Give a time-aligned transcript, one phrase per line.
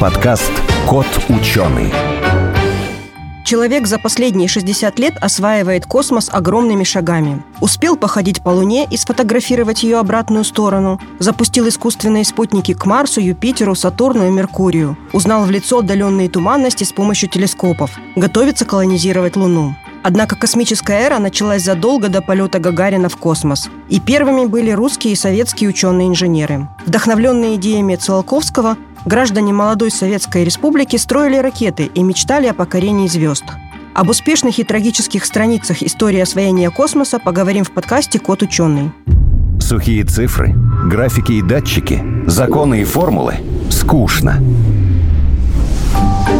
[0.00, 0.52] Подкаст
[0.86, 1.92] «Кот ученый».
[3.44, 7.42] Человек за последние 60 лет осваивает космос огромными шагами.
[7.60, 11.00] Успел походить по Луне и сфотографировать ее обратную сторону.
[11.18, 14.96] Запустил искусственные спутники к Марсу, Юпитеру, Сатурну и Меркурию.
[15.12, 17.90] Узнал в лицо отдаленные туманности с помощью телескопов.
[18.14, 19.74] Готовится колонизировать Луну.
[20.02, 23.68] Однако космическая эра началась задолго до полета Гагарина в космос.
[23.88, 26.68] И первыми были русские и советские ученые-инженеры.
[26.86, 33.44] Вдохновленные идеями Циолковского, граждане молодой Советской Республики строили ракеты и мечтали о покорении звезд.
[33.94, 38.92] Об успешных и трагических страницах истории освоения космоса поговорим в подкасте «Кот ученый».
[39.60, 40.54] Сухие цифры,
[40.86, 43.34] графики и датчики, законы и формулы–
[43.70, 44.40] скучно.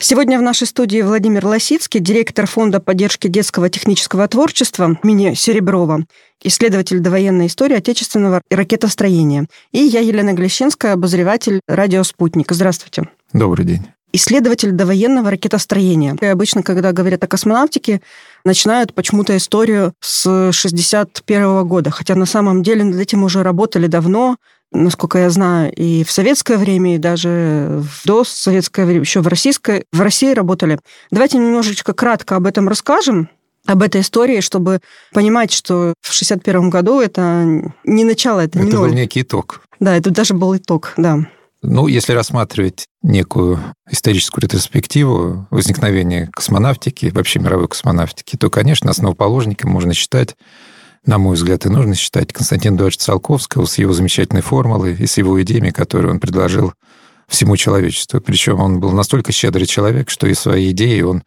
[0.00, 6.04] Сегодня в нашей студии Владимир Лосицкий, директор Фонда поддержки детского технического творчества имени Сереброва,
[6.40, 9.46] исследователь довоенной истории отечественного ракетостроения.
[9.72, 12.52] И я, Елена Глещенская, обозреватель радио «Спутник».
[12.52, 13.08] Здравствуйте.
[13.32, 16.16] Добрый день исследователь довоенного ракетостроения.
[16.20, 18.00] И обычно, когда говорят о космонавтике,
[18.44, 24.36] начинают почему-то историю с 61 года, хотя на самом деле над этим уже работали давно,
[24.72, 29.84] насколько я знаю, и в советское время, и даже до советское время, еще в российское,
[29.92, 30.78] в России работали.
[31.10, 33.30] Давайте немножечко кратко об этом расскажем,
[33.66, 34.80] об этой истории, чтобы
[35.12, 37.44] понимать, что в 61 году это
[37.84, 38.94] не начало, это, это не был ноль.
[38.94, 39.62] некий итог.
[39.78, 41.18] Да, это даже был итог, да.
[41.60, 43.58] Ну, если рассматривать некую
[43.90, 50.36] историческую ретроспективу возникновения космонавтики, вообще мировой космонавтики, то, конечно, основоположником можно считать,
[51.06, 55.16] на мой взгляд, и нужно считать Константина Эдуардовича Циолковского с его замечательной формулой и с
[55.18, 56.72] его идеями, которые он предложил
[57.28, 58.20] всему человечеству.
[58.20, 61.22] Причем он был настолько щедрый человек, что и свои идеи он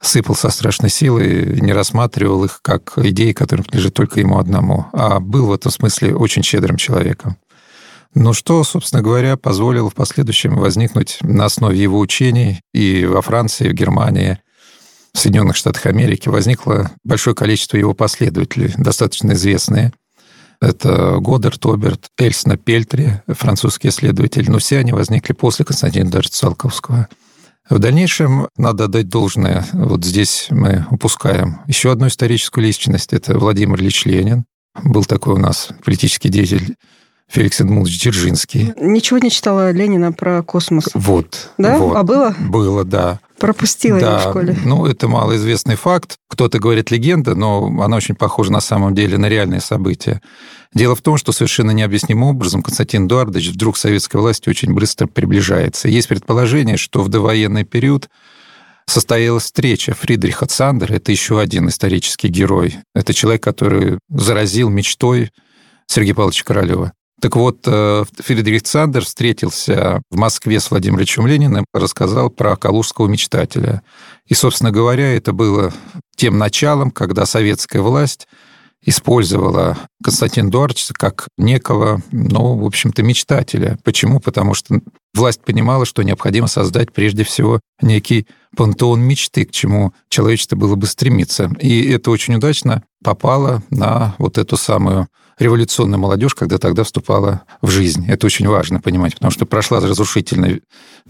[0.00, 5.20] сыпал со страшной силой, не рассматривал их как идеи, которые принадлежат только ему одному, а
[5.20, 7.36] был в этом смысле очень щедрым человеком.
[8.14, 13.66] Ну что, собственно говоря, позволило в последующем возникнуть на основе его учений и во Франции,
[13.66, 14.38] и в Германии,
[15.16, 19.92] в Соединенных Штатах Америки возникло большое количество его последователей, достаточно известные.
[20.60, 27.08] Это Годдард, Оберт, Эльсна Пельтри, французские исследователи, но все они возникли после Константина даже Циолковского.
[27.68, 29.66] В дальнейшем надо отдать должное.
[29.72, 33.12] Вот здесь мы упускаем еще одну историческую личность.
[33.12, 34.44] Это Владимир Ильич Ленин.
[34.84, 36.76] Был такой у нас политический деятель
[37.28, 38.74] Феликс Эдмундович Дзержинский.
[38.78, 40.90] Ничего не читала Ленина про космос.
[40.94, 41.50] Вот.
[41.56, 41.78] Да?
[41.78, 41.96] Вот.
[41.96, 42.34] А было?
[42.38, 43.18] Было, да.
[43.38, 44.12] Пропустила да.
[44.12, 44.56] я в школе.
[44.64, 46.16] Ну, это малоизвестный факт.
[46.28, 50.22] Кто-то говорит легенда, но она очень похожа на самом деле на реальные события.
[50.74, 55.88] Дело в том, что совершенно необъяснимым образом Константин Эдуардович вдруг советской власти очень быстро приближается.
[55.88, 58.08] Есть предположение, что в довоенный период
[58.86, 60.94] состоялась встреча Фридриха Цандера.
[60.94, 62.78] Это еще один исторический герой.
[62.94, 65.30] Это человек, который заразил мечтой
[65.86, 66.92] Сергея Павловича Королева.
[67.20, 73.82] Так вот, э, Фридрих Цандер встретился в Москве с Владимиром Лениным, рассказал про калужского мечтателя.
[74.26, 75.72] И, собственно говоря, это было
[76.16, 78.28] тем началом, когда советская власть
[78.84, 83.78] использовала Константина Эдуардовича как некого, ну, в общем-то, мечтателя.
[83.82, 84.20] Почему?
[84.20, 84.80] Потому что
[85.14, 90.86] власть понимала, что необходимо создать прежде всего некий пантеон мечты, к чему человечество было бы
[90.86, 91.50] стремиться.
[91.60, 97.70] И это очень удачно попало на вот эту самую революционная молодежь, когда тогда вступала в
[97.70, 98.06] жизнь.
[98.08, 100.60] Это очень важно понимать, потому что прошла разрушительная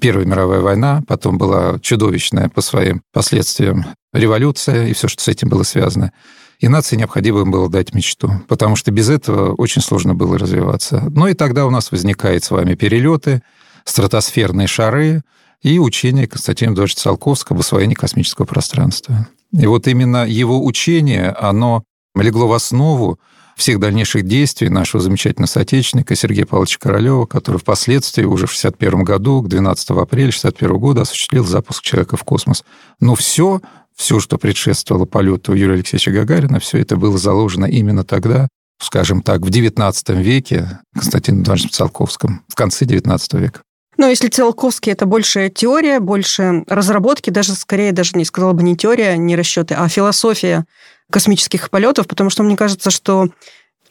[0.01, 5.49] Первая мировая война, потом была чудовищная по своим последствиям революция и все, что с этим
[5.49, 6.13] было связано.
[6.59, 11.05] И нации необходимо было дать мечту, потому что без этого очень сложно было развиваться.
[11.11, 13.43] Ну и тогда у нас возникают с вами перелеты,
[13.85, 15.23] стратосферные шары
[15.63, 19.29] и учение Константина Эдуардовича Циолковского об освоении космического пространства.
[19.53, 23.19] И вот именно его учение, оно легло в основу
[23.57, 29.43] всех дальнейших действий нашего замечательного соотечественника Сергея Павловича Королева, который впоследствии уже в 1961 году,
[29.43, 32.65] к 12 апреля 1961 года осуществил запуск человека в космос.
[33.01, 33.63] Но все,
[33.95, 38.49] все, что предшествовало полету Юрия Алексеевича Гагарина, все это было заложено именно тогда,
[38.79, 43.63] скажем так, в XIX веке Константином Эдуардовичем Циолковским, в конце XIX века.
[43.99, 48.77] Ну, если Циолковский это больше теория, больше разработки, даже скорее даже не сказала бы не
[48.77, 50.67] теория, не расчеты, а философия
[51.11, 53.29] космических полетов, потому что мне кажется, что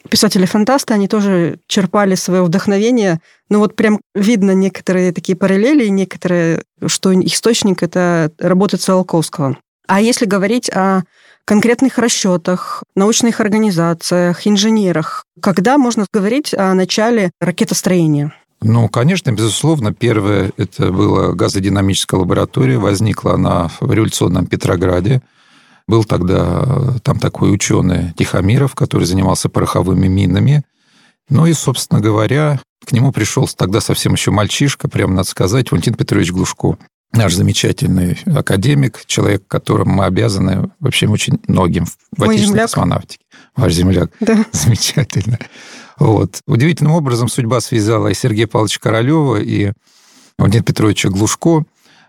[0.08, 3.20] писатели-фантасты, они тоже черпали свое вдохновение.
[3.48, 9.58] Ну вот прям видно некоторые такие параллели, некоторые, что источник– это работа Циолковского.
[9.88, 11.02] А если говорить о
[11.46, 15.24] конкретных расчетах, научных организациях, инженерах.
[15.40, 18.34] Когда можно говорить о начале ракетостроения?
[18.62, 22.78] Ну, конечно, безусловно, первое это была газодинамическая лаборатория.
[22.78, 25.22] Возникла она в революционном Петрограде.
[25.88, 30.64] Был тогда там такой ученый Тихомиров, который занимался пороховыми минами.
[31.28, 35.94] Ну и, собственно говоря, к нему пришел тогда совсем еще мальчишка, прямо надо сказать, Валентин
[35.94, 36.76] Петрович Глушко.
[37.12, 41.86] Наш замечательный академик, человек, которому мы обязаны вообще очень многим
[42.16, 43.24] в отечественной космонавтике.
[43.54, 44.10] Ваш земляк.
[44.20, 44.44] Да.
[44.52, 45.38] Замечательно.
[45.98, 46.40] Вот.
[46.46, 49.72] Удивительным образом судьба связала и Сергея Павловича Королева, и
[50.36, 51.64] Валентина Петровича Глушко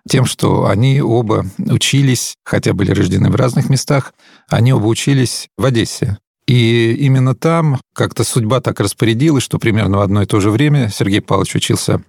[0.07, 4.13] тем, что они оба учились, хотя были рождены в разных местах,
[4.49, 6.17] они оба учились в Одессе.
[6.47, 10.89] И именно там как-то судьба так распорядилась, что примерно в одно и то же время
[10.89, 12.01] Сергей Павлович учился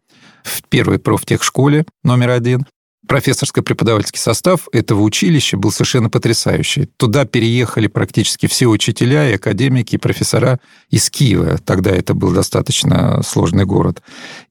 [0.44, 2.64] в первой профтехшколе номер один,
[3.08, 6.88] профессорско-преподавательский состав этого училища был совершенно потрясающий.
[6.96, 10.60] Туда переехали практически все учителя и академики, и профессора
[10.90, 11.58] из Киева.
[11.58, 14.02] Тогда это был достаточно сложный город.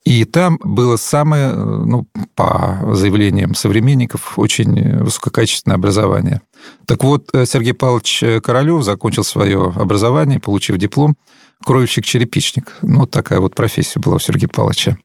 [0.04, 6.42] И там было самое, ну, по заявлениям современников, очень высококачественное образование.
[6.86, 11.15] Так вот, Сергей Павлович Королёв закончил свое образование, получив диплом
[11.63, 12.77] кровельщик-черепичник.
[12.81, 14.98] Ну, такая вот профессия была у Сергея Павловича.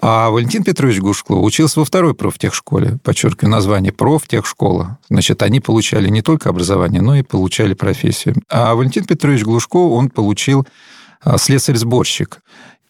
[0.00, 4.98] А Валентин Петрович Гушкло учился во второй профтехшколе, подчеркиваю, название профтехшкола.
[5.08, 8.34] Значит, они получали не только образование, но и получали профессию.
[8.48, 10.66] А Валентин Петрович Глушко, он получил
[11.22, 12.40] а, слесарь-сборщик.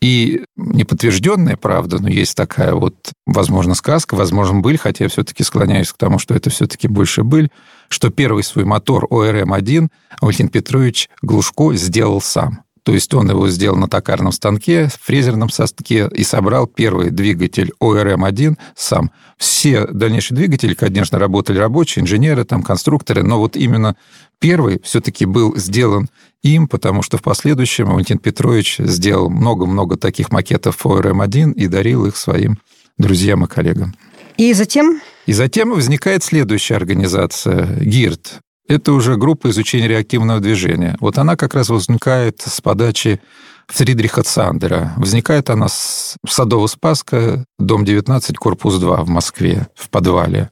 [0.00, 2.94] И неподтвержденная правда, но есть такая вот,
[3.26, 7.48] возможно, сказка, возможно, быль, хотя я все-таки склоняюсь к тому, что это все-таки больше быль,
[7.88, 9.88] что первый свой мотор ОРМ-1
[10.20, 12.64] Валентин Петрович Глушко сделал сам.
[12.84, 18.56] То есть он его сделал на токарном станке, фрезерном станке и собрал первый двигатель ОРМ-1
[18.76, 19.10] сам.
[19.38, 23.96] Все дальнейшие двигатели, конечно, работали рабочие, инженеры, там, конструкторы, но вот именно
[24.38, 26.08] первый все-таки был сделан
[26.42, 32.18] им, потому что в последующем Валентин Петрович сделал много-много таких макетов ОРМ-1 и дарил их
[32.18, 32.58] своим
[32.98, 33.94] друзьям и коллегам.
[34.36, 35.00] И затем?
[35.24, 40.96] И затем возникает следующая организация, ГИРД, это уже группа изучения реактивного движения.
[41.00, 43.20] Вот она как раз возникает с подачи
[43.68, 44.92] Фридриха Цандера.
[44.96, 50.50] Возникает она с Садово-Спаска, дом 19, корпус 2 в Москве, в подвале,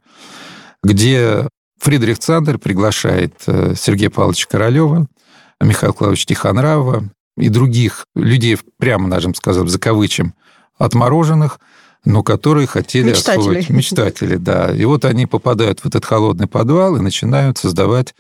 [0.83, 1.49] где
[1.79, 5.07] Фридрих Цандер приглашает э, Сергея Павловича Королева,
[5.61, 7.05] Михаила Клавовича Тихонравова
[7.37, 10.35] и других людей, прямо, даже сказать, закавычем,
[10.79, 11.61] отмороженных–
[12.05, 13.41] но которые хотели мечтатели.
[13.41, 14.75] освоить мечтатели, да.
[14.75, 18.15] И вот они попадают в этот холодный подвал и начинают создавать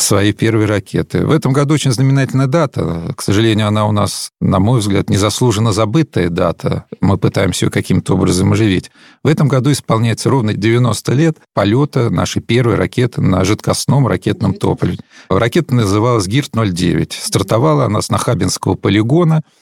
[0.00, 1.26] свои первые ракеты.
[1.26, 3.12] В этом году очень знаменательная дата.
[3.16, 6.84] К сожалению, она у нас, на мой взгляд, незаслуженно забытая дата.
[7.00, 8.90] Мы пытаемся ее каким-то образом оживить.
[9.24, 14.98] В этом году исполняется ровно 90 лет полета нашей первой ракеты на жидкостном ракетном топливе.
[15.28, 17.14] Ракета называлась ГИРТ-09.
[17.20, 19.42] Стартовала она с Нахабинского полигона–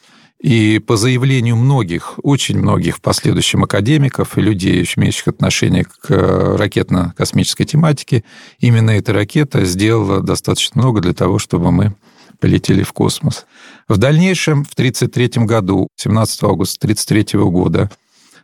[0.40, 6.56] и по заявлению многих, очень многих в последующем академиков и людей, имеющих отношение к э,
[6.56, 8.22] ракетно-космической тематике,
[8.60, 11.94] именно эта ракета сделала достаточно много для того, чтобы мы
[12.38, 13.46] полетели в космос.
[13.88, 17.90] В дальнейшем, в 1933 году, 17 августа 1933 года,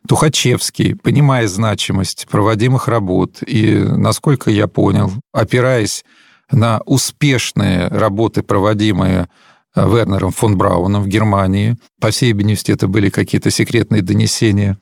[0.09, 6.05] Тухачевский, понимая значимость проводимых работ и, насколько я понял, опираясь
[6.50, 9.29] на успешные работы, проводимые
[9.75, 11.76] Вернером фон Брауном в Германии.
[12.00, 14.79] По всей видимости, это были какие-то секретные донесения.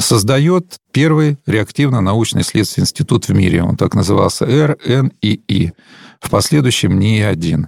[0.00, 3.62] Создает первый реактивно-научный следственный институт в мире.
[3.62, 5.72] Он так назывался РНИИ.
[6.20, 7.66] В последующем НИИ-1.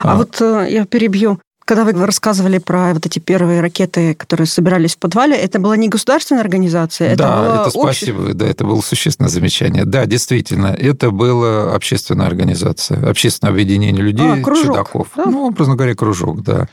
[0.00, 1.40] А, а вот э, я перебью.
[1.68, 5.90] Когда вы рассказывали про вот эти первые ракеты, которые собирались в подвале, это была не
[5.90, 8.32] государственная организация, это да, было это спасибо, обще...
[8.32, 9.84] да, это было существенное замечание.
[9.84, 15.08] Да, действительно, это была общественная организация, общественное объединение людей, а, кружок, чудаков.
[15.14, 15.26] Да?
[15.26, 16.68] Ну, образно говоря, кружок, да.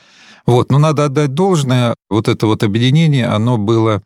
[0.46, 4.02] Вот, но надо отдать должное, вот это вот объединение, оно было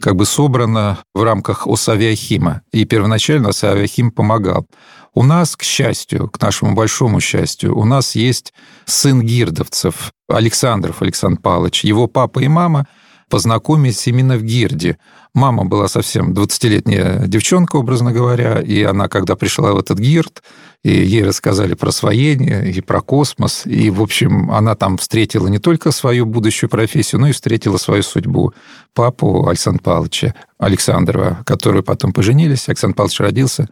[0.00, 2.62] как бы собрано в рамках ОСАВИАХИМа.
[2.70, 4.64] И первоначально ОСАВИАХИМ помогал.
[5.14, 8.52] У нас, к счастью, к нашему большому счастью, у нас есть
[8.86, 11.84] сын гирдовцев, Александров Александр Павлович.
[11.84, 12.86] Его папа и мама
[13.28, 14.98] познакомились именно в Гирде.
[15.34, 20.42] Мама была совсем 20-летняя девчонка, образно говоря, и она, когда пришла в этот Гирд,
[20.82, 25.58] и ей рассказали про освоение и про космос, и, в общем, она там встретила не
[25.58, 28.52] только свою будущую профессию, но и встретила свою судьбу.
[28.94, 32.68] Папу Александра Павловича Александрова, которые потом поженились.
[32.68, 33.68] Александр Павлович родился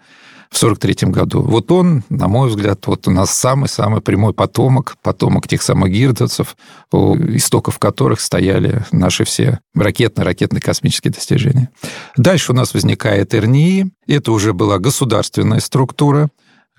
[0.51, 1.43] в 43 году.
[1.43, 6.57] Вот он, на мой взгляд, вот у нас самый-самый прямой потомок, потомок тех самых гирдовцев,
[6.91, 11.71] у истоков которых стояли наши все ракетные, ракетные космические достижения.
[12.17, 13.91] Дальше у нас возникает РНИ.
[14.07, 16.31] Это уже была государственная структура,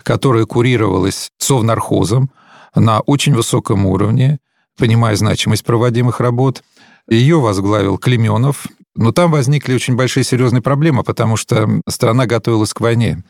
[0.01, 2.31] которая курировалась Совнархозом
[2.75, 4.39] на очень высоком уровне,
[4.77, 6.63] понимая значимость проводимых работ.
[7.09, 12.81] Ее возглавил Клеменов, но там возникли очень большие серьезные проблемы, потому что страна готовилась к
[12.81, 13.23] войне.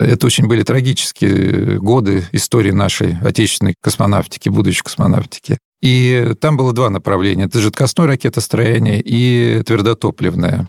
[0.00, 5.58] Это очень были трагические годы истории нашей отечественной космонавтики, будущей космонавтики.
[5.80, 7.44] И там было два направления.
[7.44, 10.68] Это жидкостное ракетостроение и твердотопливное.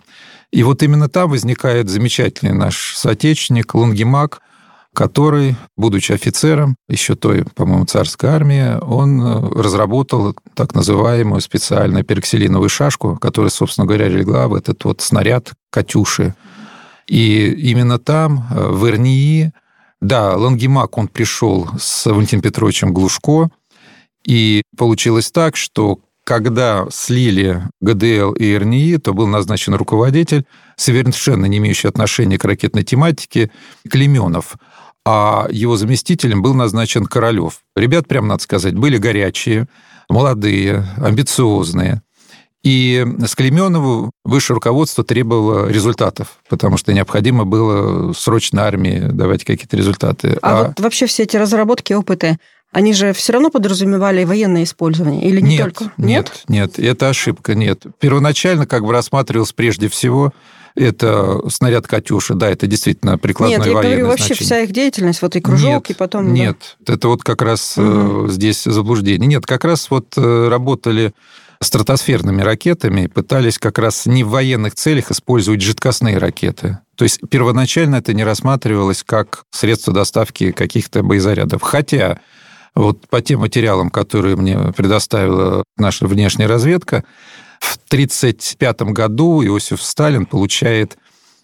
[0.51, 4.41] И вот именно там возникает замечательный наш соотечественник Лунгимак,
[4.93, 12.69] который, будучи офицером еще той, по-моему, царской армии, он э, разработал так называемую специальную пероксилиновую
[12.69, 16.33] шашку, которая, собственно говоря, легла в этот вот снаряд «Катюши».
[17.07, 19.51] И именно там, э, в РНИИ,
[20.01, 23.49] да, Лангемак, он пришел с Валентином Петровичем Глушко,
[24.25, 30.45] и получилось так, что когда слили ГДЛ и РНИ, то был назначен руководитель,
[30.75, 33.51] совершенно не имеющий отношения к ракетной тематике,
[33.87, 34.55] Клеменов.
[35.05, 37.59] А его заместителем был назначен Королев.
[37.75, 39.67] Ребят, прямо надо сказать, были горячие,
[40.09, 42.01] молодые, амбициозные.
[42.65, 49.77] И с Клеменову высшее руководство требовало результатов, потому что необходимо было срочно армии давать какие-то
[49.77, 50.39] результаты.
[50.41, 52.39] А, а вот вообще все эти разработки, опыты,
[52.71, 55.93] они же все равно подразумевали военное использование или не нет, только?
[55.97, 57.83] Нет, нет, нет, это ошибка, нет.
[57.99, 60.33] Первоначально как бы рассматривалось прежде всего
[60.73, 64.45] это снаряд «Катюша», да, это действительно прикладное Нет, я военное говорю, вообще значение.
[64.45, 66.33] вся их деятельность, вот и кружок, нет, и потом...
[66.33, 66.95] Нет, да.
[66.95, 68.27] это вот как раз угу.
[68.27, 69.27] здесь заблуждение.
[69.27, 71.13] Нет, как раз вот э, работали
[71.61, 76.79] стратосферными ракетами, пытались как раз не в военных целях использовать жидкостные ракеты.
[76.95, 81.61] То есть первоначально это не рассматривалось как средство доставки каких-то боезарядов.
[81.61, 82.19] Хотя
[82.73, 87.03] вот по тем материалам, которые мне предоставила наша внешняя разведка,
[87.59, 90.97] в 1935 году Иосиф Сталин получает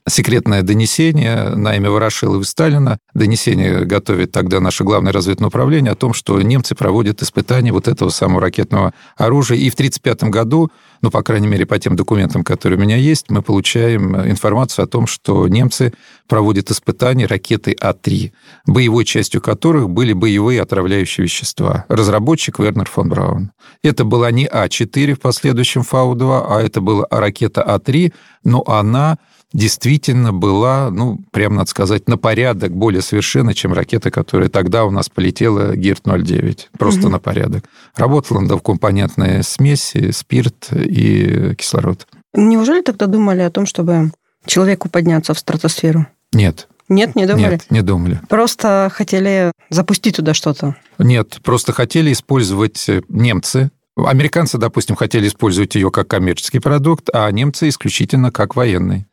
[0.07, 2.97] секретное донесение на имя Ворошилова и Сталина.
[3.13, 8.09] Донесение готовит тогда наше главное разведное управление о том, что немцы проводят испытания вот этого
[8.09, 9.57] самого ракетного оружия.
[9.57, 13.29] И в 1935 году, ну, по крайней мере, по тем документам, которые у меня есть,
[13.29, 15.93] мы получаем информацию о том, что немцы
[16.27, 18.31] проводят испытания ракеты А-3,
[18.65, 21.85] боевой частью которых были боевые отравляющие вещества.
[21.89, 23.51] Разработчик Вернер фон Браун.
[23.83, 29.17] Это была не А-4 в последующем Фау-2, а это была ракета А-3, но она
[29.53, 34.91] действительно была, ну, прямо надо сказать, на порядок более совершенна, чем ракета, которая тогда у
[34.91, 36.67] нас полетела ГИРТ-09.
[36.77, 37.09] Просто угу.
[37.09, 37.65] на порядок.
[37.95, 42.07] Работала она двухкомпонентная смесь, спирт и кислород.
[42.33, 44.11] Неужели тогда думали о том, чтобы
[44.45, 46.07] человеку подняться в стратосферу?
[46.31, 46.67] Нет.
[46.87, 47.51] Нет, не думали?
[47.51, 48.19] Нет, не думали.
[48.27, 50.75] Просто хотели запустить туда что-то?
[50.97, 57.67] Нет, просто хотели использовать немцы, Американцы, допустим, хотели использовать ее как коммерческий продукт, а немцы
[57.67, 59.05] исключительно как военный.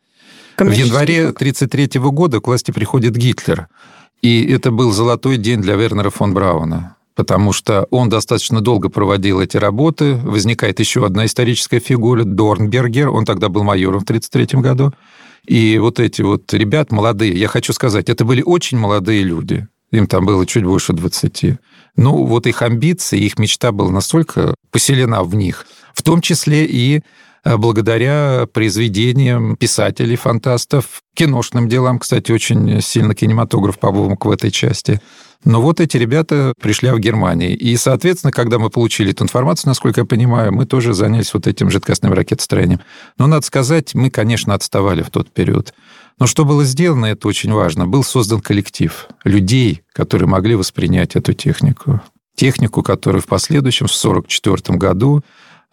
[0.59, 3.67] В январе 1933 года к власти приходит Гитлер.
[4.21, 9.41] И это был золотой день для Вернера фон Брауна потому что он достаточно долго проводил
[9.41, 10.15] эти работы.
[10.15, 14.93] Возникает еще одна историческая фигура, Дорнбергер, он тогда был майором в 1933 году.
[15.45, 20.07] И вот эти вот ребят молодые, я хочу сказать, это были очень молодые люди, им
[20.07, 21.59] там было чуть больше 20.
[21.97, 27.01] Ну, вот их амбиции, их мечта была настолько поселена в них, в том числе и
[27.43, 35.01] благодаря произведениям писателей, фантастов, киношным делам, кстати, очень сильно кинематограф помог в этой части.
[35.45, 37.53] Но вот эти ребята пришли в Германии.
[37.53, 41.69] И, соответственно, когда мы получили эту информацию, насколько я понимаю, мы тоже занялись вот этим
[41.69, 42.81] жидкостным ракетостроением.
[43.17, 45.73] Но, надо сказать, мы, конечно, отставали в тот период.
[46.19, 47.87] Но что было сделано, это очень важно.
[47.87, 52.01] Был создан коллектив людей, которые могли воспринять эту технику.
[52.35, 55.23] Технику, которую в последующем, в 1944 году,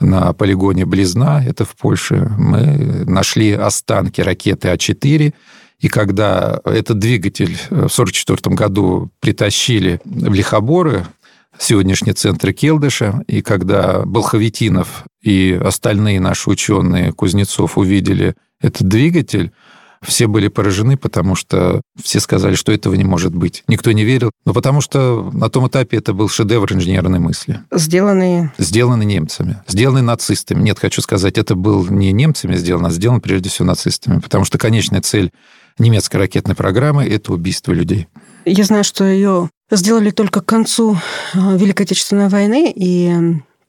[0.00, 5.32] на полигоне Близна, это в Польше, мы нашли останки ракеты А4,
[5.78, 11.06] и когда этот двигатель в 1944 году притащили в Лихоборы,
[11.58, 19.52] сегодняшний центр Келдыша, и когда Болховитинов и остальные наши ученые Кузнецов увидели этот двигатель,
[20.02, 23.64] все были поражены, потому что все сказали, что этого не может быть.
[23.68, 27.60] Никто не верил, но потому что на том этапе это был шедевр инженерной мысли.
[27.72, 28.50] Сделанный...
[28.58, 30.62] Сделанный немцами, сделанный нацистами.
[30.62, 34.58] Нет, хочу сказать, это был не немцами сделан, а сделан прежде всего нацистами, потому что
[34.58, 35.30] конечная цель
[35.78, 38.08] немецкой ракетной программы– это убийство людей.
[38.44, 40.96] Я знаю, что ее сделали только к концу
[41.34, 43.12] э, Великой Отечественной войны, и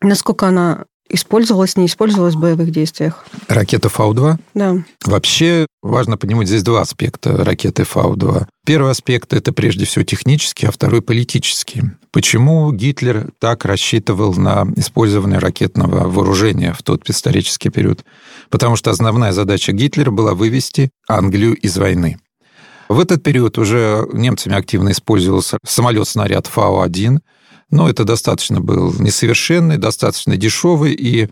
[0.01, 3.25] насколько она использовалась, не использовалась в боевых действиях.
[3.47, 4.37] Ракета Фау-2?
[4.53, 4.75] Да.
[5.05, 8.45] Вообще важно понимать здесь два аспекта ракеты Фау-2.
[8.65, 11.83] Первый аспект– это прежде всего технический, а второй– политический.
[12.11, 18.03] Почему Гитлер так рассчитывал на использование ракетного вооружения в тот исторический период?
[18.49, 22.17] Потому что основная задача Гитлера была вывести Англию из войны.
[22.89, 27.19] В этот период уже немцами активно использовался самолет-снаряд Фау-1,
[27.69, 31.29] но это достаточно был несовершенный, достаточно дешевый, и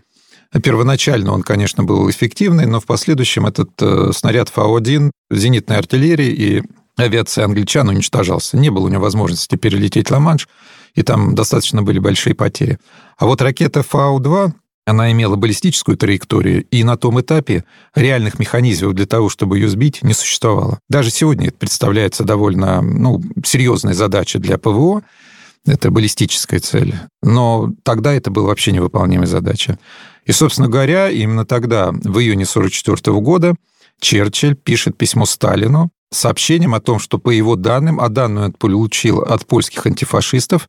[0.62, 6.62] первоначально он, конечно, был эффективный, но в последующем этот э, снаряд Фау-1 зенитной артиллерии и
[6.96, 8.56] авиации англичан уничтожался.
[8.56, 10.48] Не было у него возможности перелететь Ла-Манш,
[10.94, 12.78] и там достаточно были большие потери.
[13.18, 14.52] А вот ракета Фау-2
[14.86, 17.64] она имела баллистическую траекторию, и на том этапе
[17.94, 20.78] реальных механизмов для того, чтобы ее сбить, не существовало.
[20.88, 25.02] Даже сегодня это представляется довольно ну, серьезной задачей для ПВО,
[25.66, 26.94] это баллистическая цель.
[27.22, 29.78] Но тогда это была вообще невыполнимая задача.
[30.24, 33.54] И, собственно говоря, именно тогда, в июне 1944 года,
[34.00, 38.52] Черчилль пишет письмо Сталину с сообщением о том, что, по его данным, а данную он
[38.52, 40.68] получил от польских антифашистов,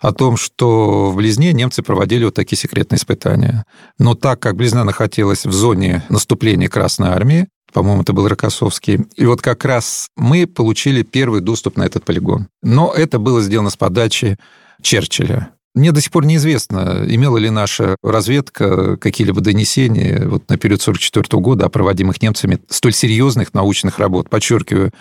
[0.00, 3.64] о том, что в Близне немцы проводили вот такие секретные испытания.
[3.98, 9.06] Но так как Близна находилась в зоне наступления Красной Армии, по-моему, это был Рокоссовский.
[9.16, 12.48] И вот как раз мы получили первый доступ на этот полигон.
[12.62, 14.38] Но это было сделано с подачи
[14.82, 15.50] Черчилля.
[15.74, 21.40] Мне до сих пор неизвестно, имела ли наша разведка какие-либо донесения вот на период 1944
[21.40, 24.28] года о проводимых немцами столь серьезных научных работ.
[24.28, 24.92] Подчеркиваю,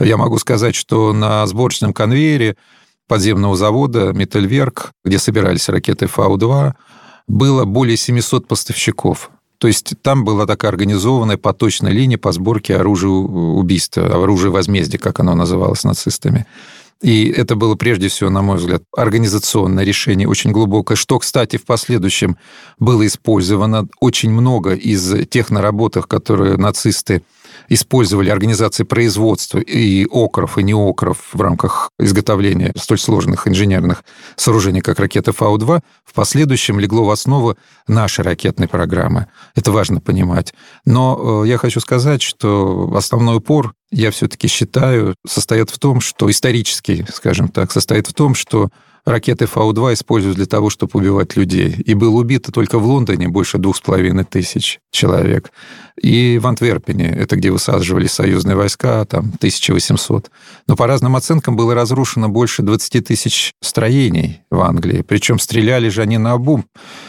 [0.00, 2.56] я могу сказать, что на сборочном конвейере
[3.06, 6.72] подземного завода «Метальверк», где собирались ракеты Фау-2,
[7.28, 9.30] было более 700 поставщиков.
[9.58, 15.20] То есть там была такая организованная поточная линия по сборке оружия убийства, оружия возмездия, как
[15.20, 16.46] оно называлось нацистами.
[17.02, 21.64] И это было прежде всего, на мой взгляд, организационное решение, очень глубокое, что, кстати, в
[21.64, 22.38] последующем
[22.78, 23.86] было использовано.
[24.00, 27.22] Очень много из тех наработок, которые нацисты
[27.68, 34.02] использовали организации производства и окров, и не окров в рамках изготовления столь сложных инженерных
[34.36, 39.26] сооружений, как ракеты Фау-2, в последующем легло в основу нашей ракетной программы.
[39.54, 40.54] Это важно понимать.
[40.84, 46.30] Но э, я хочу сказать, что основной упор я все-таки считаю, состоит в том, что
[46.30, 48.70] исторически, скажем так, состоит в том, что
[49.06, 51.70] ракеты Фау-2 используют для того, чтобы убивать людей.
[51.86, 55.52] И было убито только в Лондоне больше двух с половиной тысяч человек.
[56.02, 60.30] И в Антверпене, это где высаживали союзные войска, там 1800.
[60.66, 65.02] Но по разным оценкам было разрушено больше 20 тысяч строений в Англии.
[65.02, 66.66] Причем стреляли же они на обум.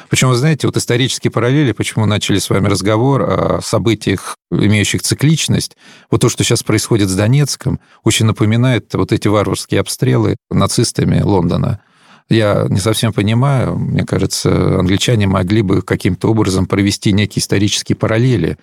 [0.10, 5.78] Причем, вы знаете, вот исторические параллели, почему начали с вами разговор о событиях, имеющих цикличность.
[6.10, 11.82] Вот то, что сейчас происходит с Донецком, очень напоминает вот эти варварские обстрелы нацистами Лондона.
[12.30, 13.78] Я не совсем понимаю.
[13.78, 18.58] Мне кажется, англичане могли бы каким-то образом провести некие исторические параллели,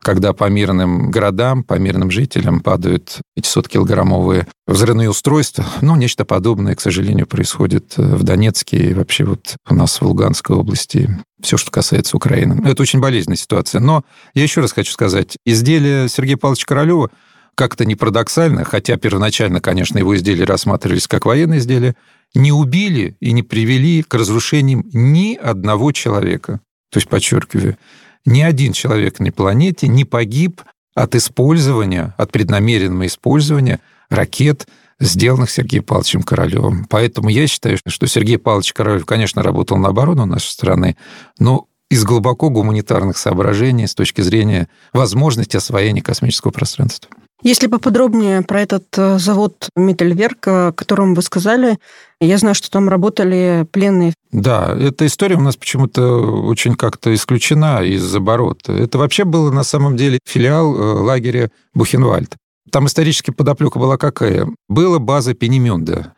[0.00, 5.64] когда по мирным городам, по мирным жителям падают 500-килограммовые взрывные устройства.
[5.82, 10.56] Ну, нечто подобное, к сожалению, происходит в Донецке и вообще вот у нас в Луганской
[10.56, 11.10] области.
[11.42, 12.66] Все, что касается Украины.
[12.66, 13.80] Это очень болезненная ситуация.
[13.80, 17.10] Но я еще раз хочу сказать, изделие Сергея Павловича Королева
[17.54, 21.94] как-то не парадоксально, хотя первоначально, конечно, его изделия рассматривались как военные изделия,
[22.34, 26.60] не убили и не привели к разрушениям ни одного человека.
[26.90, 27.76] То есть, подчеркиваю,
[28.24, 30.62] ни один человек на планете не погиб
[30.94, 34.66] от использования, от преднамеренного использования ракет,
[35.00, 36.86] сделанных Сергеем Павловичем Королевым.
[36.88, 40.96] Поэтому я считаю, что Сергей Павлович Королев, конечно, работал на оборону нашей страны,
[41.38, 47.10] но из глубоко гуманитарных соображений с точки зрения возможности освоения космического пространства.
[47.42, 51.78] Если поподробнее про этот э, завод Миттельверк, о котором вы сказали,
[52.20, 54.14] я знаю, что там работали пленные.
[54.30, 56.02] Да, эта история у нас почему-то
[56.46, 58.72] очень как-то исключена из оборота.
[58.72, 62.36] Это вообще было на самом деле филиал э, лагеря Бухенвальд.
[62.70, 64.48] Там исторически подоплека была какая?
[64.68, 66.14] Была база Пенемюнда.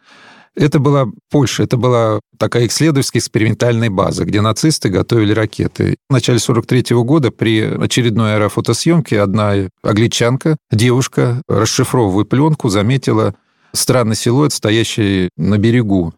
[0.57, 5.97] Это была Польша, это была такая исследовательская экспериментальная база, где нацисты готовили ракеты.
[6.09, 13.35] В начале 43 года при очередной аэрофотосъемке одна англичанка, девушка, расшифровывая пленку, заметила
[13.73, 16.15] странный силуэт, стоящий на берегу.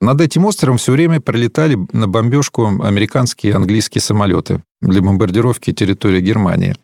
[0.00, 6.20] Над этим островом все время пролетали на бомбежку американские и английские самолеты для бомбардировки территории
[6.20, 6.76] Германии.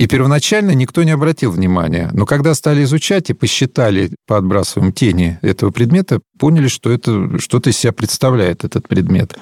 [0.00, 2.08] И первоначально никто не обратил внимания.
[2.14, 7.68] Но когда стали изучать и посчитали по отбрасываемым тени этого предмета, поняли, что это что-то
[7.68, 9.36] из себя представляет, этот предмет.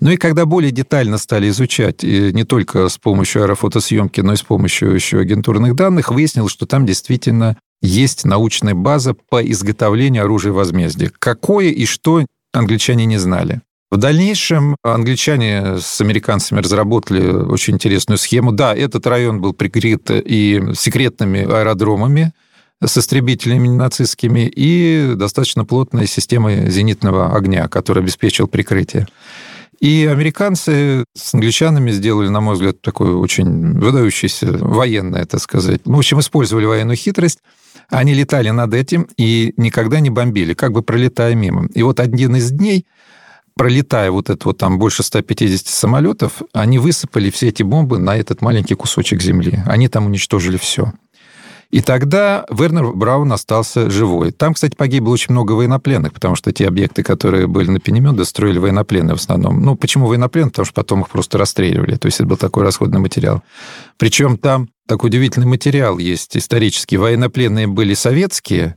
[0.00, 4.42] Ну и когда более детально стали изучать, не только с помощью аэрофотосъемки, но и с
[4.42, 11.12] помощью еще агентурных данных, выяснилось, что там действительно есть научная база по изготовлению оружия возмездия.
[11.18, 12.24] Какое и что
[12.54, 13.60] англичане не знали.
[13.92, 18.50] В дальнейшем англичане с американцами разработали очень интересную схему.
[18.50, 22.32] Да, этот район был прикрыт и секретными аэродромами
[22.82, 29.08] с истребителями нацистскими и достаточно плотной системой зенитного огня, которая обеспечил прикрытие.
[29.78, 35.82] И американцы с англичанами сделали, на мой взгляд, такое очень выдающееся военное, так сказать.
[35.84, 37.40] Ну, в общем, использовали военную хитрость.
[37.90, 41.68] Они летали над этим и никогда не бомбили, как бы пролетая мимо.
[41.74, 42.86] И вот один из дней
[43.54, 48.42] пролетая вот это вот там больше 150 самолетов, они высыпали все эти бомбы на этот
[48.42, 49.62] маленький кусочек земли.
[49.66, 50.92] Они там уничтожили все.
[51.72, 54.30] И тогда Вернер Браун остался живой.
[54.30, 58.58] Там, кстати, погибло очень много военнопленных, потому что те объекты, которые были на Пенемёде, строили
[58.58, 59.62] военнопленные в основном.
[59.62, 60.50] Ну, почему военнопленные?
[60.50, 61.96] Потому что потом их просто расстреливали.
[61.96, 63.42] То есть это был такой расходный материал.
[63.96, 66.98] Причем там такой удивительный материал есть исторический.
[66.98, 68.76] Военнопленные были советские,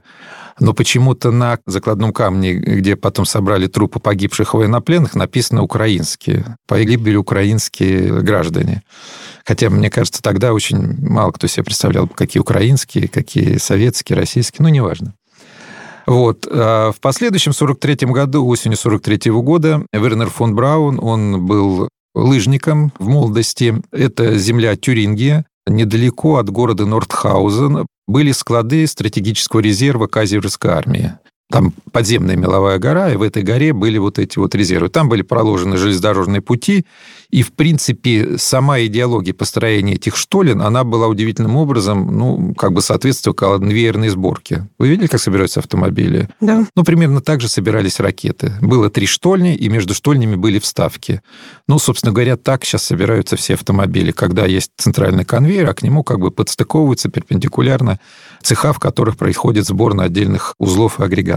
[0.59, 6.57] но почему-то на закладном камне, где потом собрали трупы погибших военнопленных, написано «украинские».
[6.67, 8.83] Погибли украинские граждане.
[9.45, 14.69] Хотя, мне кажется, тогда очень мало кто себе представлял, какие украинские, какие советские, российские, ну,
[14.69, 15.13] неважно.
[16.07, 16.47] Вот.
[16.49, 22.93] А в последующем, в 43 году, осенью 43 года, Вернер фон Браун, он был лыжником
[22.97, 23.81] в молодости.
[23.91, 31.13] Это земля Тюрингия, недалеко от города Нортхаузен были склады стратегического резерва Казерской армии.
[31.51, 34.89] Там подземная меловая гора, и в этой горе были вот эти вот резервы.
[34.89, 36.85] Там были проложены железнодорожные пути,
[37.29, 42.81] и, в принципе, сама идеология построения этих штолен, она была удивительным образом, ну, как бы
[42.81, 44.67] соответствовала конвейерной сборке.
[44.79, 46.29] Вы видели, как собираются автомобили?
[46.39, 46.65] Да.
[46.75, 48.53] Ну, примерно так же собирались ракеты.
[48.61, 51.21] Было три штольни, и между штольнями были вставки.
[51.67, 56.03] Ну, собственно говоря, так сейчас собираются все автомобили, когда есть центральный конвейер, а к нему
[56.03, 57.99] как бы подстыковываются перпендикулярно
[58.41, 61.34] цеха, в которых происходит сбор на отдельных узлов и агрегатов.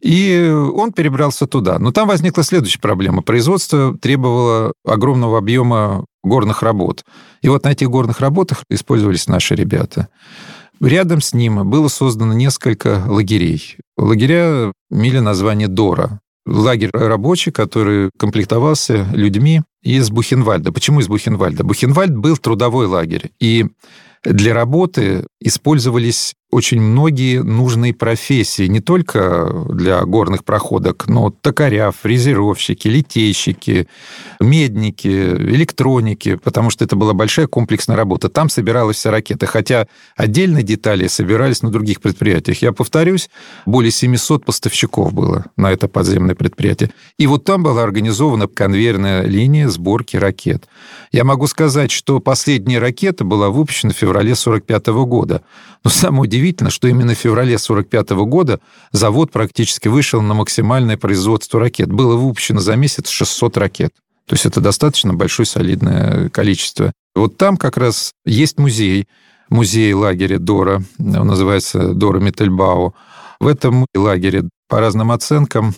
[0.00, 1.78] И он перебрался туда.
[1.78, 3.22] Но там возникла следующая проблема.
[3.22, 7.04] Производство требовало огромного объема горных работ.
[7.42, 10.08] И вот на этих горных работах использовались наши ребята.
[10.80, 13.76] Рядом с ним было создано несколько лагерей.
[13.96, 16.20] Лагеря имели название Дора.
[16.46, 20.72] Лагерь рабочий, который комплектовался людьми из Бухенвальда.
[20.72, 21.64] Почему из Бухенвальда?
[21.64, 23.32] Бухенвальд был трудовой лагерь.
[23.40, 23.66] И
[24.24, 32.88] для работы использовались очень многие нужные профессии, не только для горных проходок, но токаря, фрезеровщики,
[32.88, 33.86] литейщики,
[34.40, 38.30] медники, электроники, потому что это была большая комплексная работа.
[38.30, 42.62] Там собиралась вся ракета, хотя отдельные детали собирались на других предприятиях.
[42.62, 43.28] Я повторюсь,
[43.66, 46.92] более 700 поставщиков было на это подземное предприятие.
[47.18, 50.66] И вот там была организована конвейерная линия сборки ракет.
[51.12, 55.42] Я могу сказать, что последняя ракета была выпущена в феврале 1945 года.
[55.84, 58.60] Но самое удивительное, что именно в феврале 1945 года
[58.92, 61.90] завод практически вышел на максимальное производство ракет.
[61.90, 63.92] Было выпущено за месяц 600 ракет.
[64.26, 66.92] То есть это достаточно большое солидное количество.
[67.14, 69.08] Вот там как раз есть музей,
[69.48, 72.94] музей лагеря Дора, он называется Дора Миттельбау.
[73.40, 75.74] В этом лагере, по разным оценкам,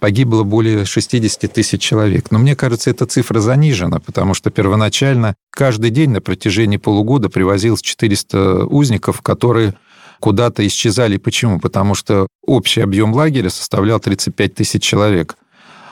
[0.00, 2.30] погибло более 60 тысяч человек.
[2.30, 7.80] Но мне кажется, эта цифра занижена, потому что первоначально каждый день на протяжении полугода привозилось
[7.80, 9.74] 400 узников, которые
[10.24, 11.18] куда-то исчезали.
[11.18, 11.60] Почему?
[11.60, 15.36] Потому что общий объем лагеря составлял 35 тысяч человек.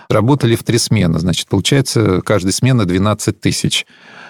[0.08, 3.84] Работали в три смены, значит, получается, каждая смена 12 тысяч.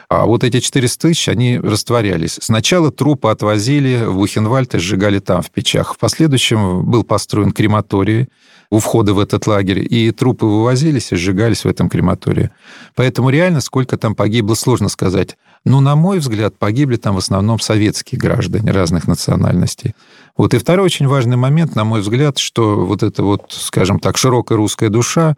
[0.08, 2.36] А вот эти 400 тысяч, они растворялись.
[2.42, 5.94] Сначала трупы отвозили в Бухенвальд и сжигали там, в печах.
[5.94, 8.26] В последующем был построен крематорий,
[8.70, 12.50] у входа в этот лагерь, и трупы вывозились и сжигались в этом крематории.
[12.96, 15.36] Поэтому реально сколько там погибло, сложно сказать.
[15.64, 19.94] Но, на мой взгляд, погибли там в основном советские граждане разных национальностей.
[20.36, 24.16] Вот и второй очень важный момент, на мой взгляд, что вот эта вот, скажем так,
[24.16, 25.36] широкая русская душа,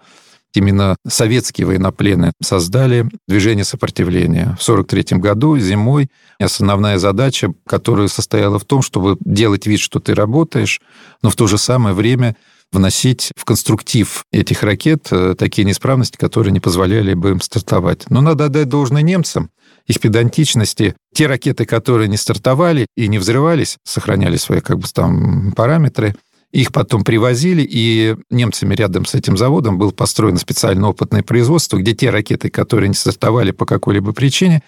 [0.55, 4.57] именно советские военноплены создали движение сопротивления.
[4.59, 6.09] В 1943 году зимой
[6.39, 10.81] основная задача, которая состояла в том, чтобы делать вид, что ты работаешь,
[11.23, 12.37] но в то же самое время
[12.73, 18.11] вносить в конструктив этих ракет э, такие неисправности, которые не позволяли бы им стартовать.
[18.11, 19.51] Но надо отдать должное немцам,
[19.87, 20.95] их педантичности.
[21.15, 26.15] Те ракеты, которые не стартовали и не взрывались, сохраняли свои как бы там параметры,
[26.53, 31.95] их потом привозили, и немцами рядом с этим заводом было построено специальное опытное производство, где
[31.95, 34.63] те ракеты, которые не стартовали по какой-либо причине,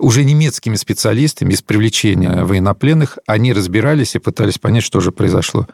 [0.00, 5.68] уже немецкими специалистами из привлечения военнопленных, они разбирались и пытались понять, что же произошло.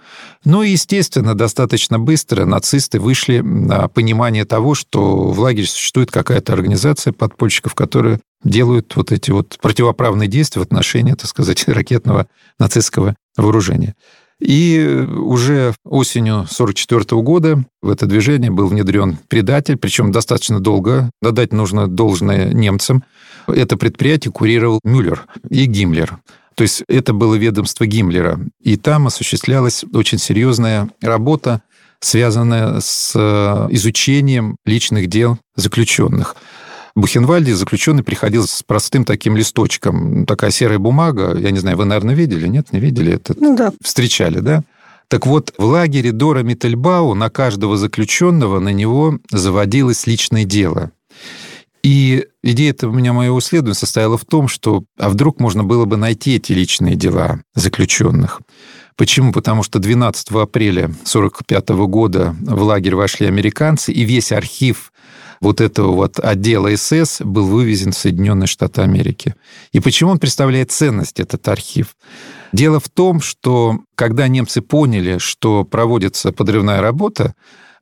[0.44, 7.12] И, естественно, достаточно быстро нацисты вышли на понимание того, что в лагере существует какая-то организация
[7.12, 12.26] подпольщиков, которые делают вот эти вот противоправные действия в отношении, так сказать, ракетного
[12.58, 13.94] нацистского вооружения.
[14.38, 21.10] И уже осенью 1944 года в это движение был внедрен предатель, причем достаточно долго.
[21.22, 23.02] Додать нужно должное немцам.
[23.46, 26.18] Это предприятие курировал Мюллер и Гиммлер.
[26.54, 28.40] То есть это было ведомство Гиммлера.
[28.60, 31.62] И там осуществлялась очень серьезная работа
[32.00, 36.36] связанная с э, изучением личных дел заключенных.
[36.94, 41.84] В Бухенвальде заключенный приходил с простым таким листочком, такая серая бумага, я не знаю, вы,
[41.84, 43.34] наверное, видели, нет, не видели это?
[43.38, 43.72] Ну да.
[43.82, 44.62] Встречали, да?
[45.08, 50.90] Так вот, в лагере Дора Миттельбау на каждого заключенного на него заводилось личное дело.
[51.86, 55.84] И идея этого у меня моего исследования состояла в том, что а вдруг можно было
[55.84, 58.40] бы найти эти личные дела заключенных.
[58.96, 59.32] Почему?
[59.32, 64.92] Потому что 12 апреля 1945 года в лагерь вошли американцы, и весь архив
[65.40, 69.36] вот этого вот отдела СС был вывезен в Соединенные Штаты Америки.
[69.70, 71.96] И почему он представляет ценность, этот архив?
[72.52, 77.36] Дело в том, что когда немцы поняли, что проводится подрывная работа,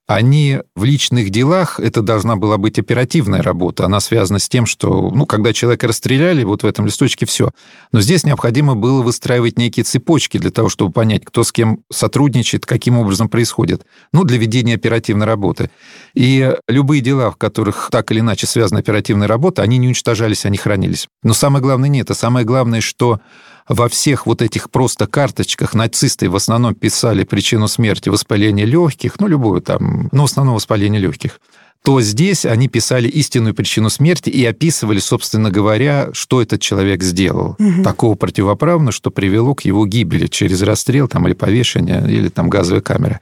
[0.06, 5.10] они в личных делах, это должна была быть оперативная работа, она связана с тем, что,
[5.10, 7.50] ну, когда человека расстреляли, вот в этом листочке все.
[7.90, 12.66] Но здесь необходимо было выстраивать некие цепочки для того, чтобы понять, кто с кем сотрудничает,
[12.66, 15.70] каким образом происходит, ну, для ведения оперативной работы.
[16.12, 20.58] И любые дела, в которых так или иначе связана оперативная работа, они не уничтожались, они
[20.58, 21.08] хранились.
[21.22, 22.12] Но самое главное не это.
[22.12, 23.20] Самое главное, что
[23.68, 29.26] во всех вот этих просто карточках нацисты в основном писали причину смерти воспаление легких, ну,
[29.26, 31.40] любую там, ну, в основном воспаление легких
[31.84, 37.56] то здесь они писали истинную причину смерти и описывали, собственно говоря, что этот человек сделал.
[37.58, 37.82] Угу.
[37.84, 42.80] Такого противоправного, что привело к его гибели через расстрел там, или повешение, или там газовая
[42.80, 43.20] камера.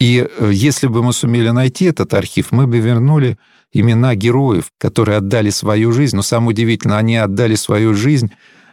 [0.00, 3.38] И э, если бы мы сумели найти этот архив, мы бы вернули
[3.72, 6.16] имена героев, которые отдали свою жизнь.
[6.16, 8.32] Но самое удивительное, они отдали свою жизнь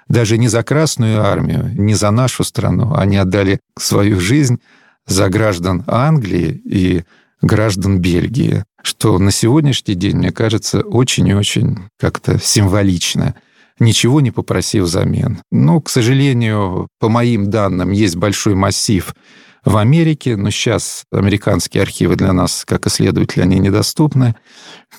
[0.09, 4.59] даже не за Красную армию, не за нашу страну, они отдали свою жизнь
[5.05, 7.03] за граждан Англии и
[7.41, 13.35] граждан Бельгии, что на сегодняшний день, мне кажется, очень и очень как-то символично
[13.79, 15.41] ничего не попросив взамен.
[15.51, 19.13] Но, к сожалению, по моим данным, есть большой массив
[19.63, 24.35] в Америке, но сейчас американские архивы для нас, как исследователи, они недоступны.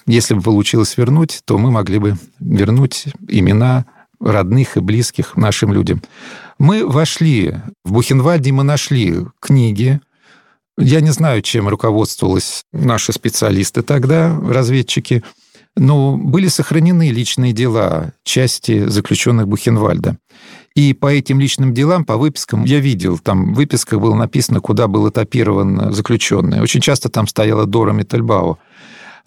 [0.07, 3.87] Если бы получилось вернуть, то мы могли бы вернуть имена
[4.21, 6.03] родных и близких нашим людям.
[6.59, 7.55] Мы вошли
[7.85, 10.01] в Бухенвальде, мы нашли книги.
[10.77, 15.25] Я не знаю, чем руководствовались наши специалисты тогда, разведчики,
[15.77, 20.19] но были сохранены личные дела части заключенных Бухенвальда.
[20.75, 24.87] И по этим личным делам, по выпискам, я видел, там в выписках было написано, куда
[24.87, 26.61] был этапирован заключенный.
[26.61, 28.59] Очень часто там стояла Дора Метальбао.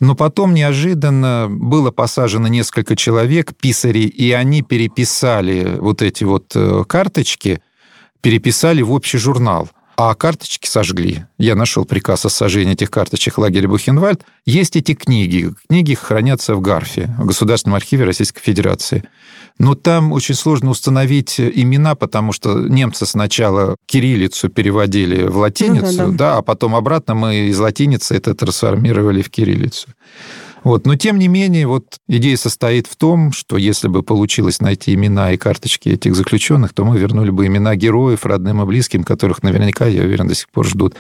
[0.02, 6.84] Но потом неожиданно было посажено несколько человек, писарей, и они переписали вот эти вот э,
[6.88, 7.62] карточки,
[8.20, 11.26] переписали в общий журнал– а карточки сожгли.
[11.38, 14.24] Я нашел приказ о сожжении этих карточек в лагере Бухенвальд.
[14.46, 15.52] Есть эти книги.
[15.70, 19.04] Книги хранятся в ГАРФе, в Государственном архиве Российской Федерации.
[19.60, 25.98] Но там очень сложно установить имена, потому что немцы сначала кириллицу переводили в латиницу, ну,
[25.98, 26.12] да, да.
[26.12, 29.90] да, а потом обратно мы из латиницы это трансформировали в кириллицу.
[30.64, 30.86] Вот.
[30.86, 35.32] Но тем не менее, вот идея состоит в том, что если бы получилось найти имена
[35.32, 39.88] и карточки этих заключенных, то мы вернули бы имена героев, родным и близким, которых наверняка,
[39.88, 40.96] я уверен, до сих пор ждут.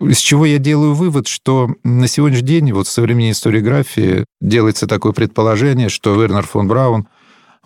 [0.00, 5.12] Из чего я делаю вывод, что на сегодняшний день вот в современной историографии делается такое
[5.12, 7.08] предположение, что Вернер фон Браун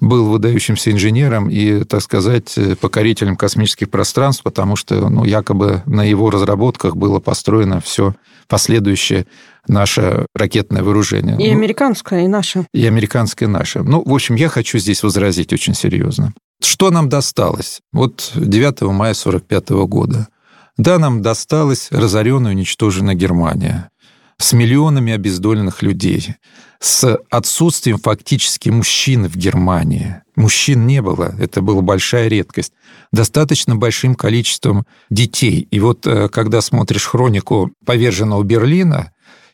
[0.00, 6.30] был выдающимся инженером и, так сказать, покорителем космических пространств, потому что ну, якобы на его
[6.30, 8.14] разработках было построено все
[8.50, 9.26] последующее
[9.66, 11.36] наше ракетное вооружение.
[11.36, 12.66] И ну, американское, и наше.
[12.74, 13.82] И американское, и наше.
[13.82, 16.34] Ну, в общем, я хочу здесь возразить очень серьезно.
[16.62, 17.80] Что нам досталось?
[17.92, 20.28] Вот 9 мая 1945 года.
[20.76, 23.90] Да, нам досталась разоренная, уничтоженная Германия
[24.38, 26.34] с миллионами обездоленных людей,
[26.80, 30.22] с отсутствием фактически мужчин в Германии.
[30.40, 32.72] Мужчин не было, это была большая редкость.
[33.12, 35.68] Достаточно большим количеством детей.
[35.70, 39.12] И вот э, когда смотришь хронику поверженного Берлина,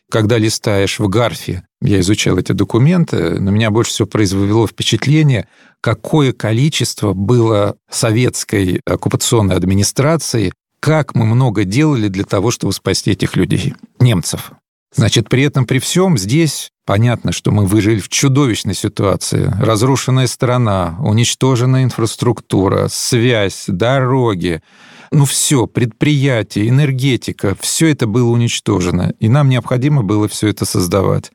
[0.09, 5.49] когда листаешь в Гарфе, я изучал эти документы, на меня больше всего произвело впечатление,
[5.81, 13.35] какое количество было советской оккупационной администрации, как мы много делали для того, чтобы спасти этих
[13.35, 14.53] людей, немцев.
[14.93, 19.53] Значит, при этом, при всем здесь понятно, что мы выжили в чудовищной ситуации.
[19.59, 24.61] Разрушенная страна, уничтоженная инфраструктура, связь, дороги,
[25.11, 31.31] ну все, предприятие, энергетика, все это было уничтожено, и нам необходимо было все это создавать.